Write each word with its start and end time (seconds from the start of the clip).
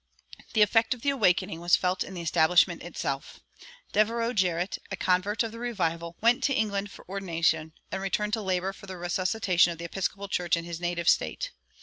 The 0.53 0.63
effect 0.63 0.95
of 0.95 1.03
the 1.03 1.11
Awakening 1.11 1.59
was 1.61 1.75
felt 1.75 2.03
in 2.03 2.15
the 2.15 2.23
establishment 2.23 2.81
itself. 2.81 3.39
Devereux 3.91 4.33
Jarratt, 4.33 4.79
a 4.89 4.95
convert 4.95 5.43
of 5.43 5.51
the 5.51 5.59
revival, 5.59 6.17
went 6.21 6.41
to 6.45 6.55
England 6.55 6.89
for 6.89 7.07
ordination, 7.07 7.73
and 7.91 8.01
returned 8.01 8.33
to 8.33 8.41
labor 8.41 8.73
for 8.73 8.87
the 8.87 8.97
resuscitation 8.97 9.71
of 9.71 9.77
the 9.77 9.85
Episcopal 9.85 10.27
Church 10.27 10.57
in 10.57 10.63
his 10.65 10.81
native 10.81 11.07
State. 11.07 11.51